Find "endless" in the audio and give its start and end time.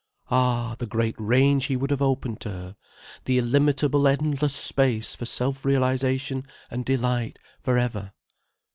4.07-4.55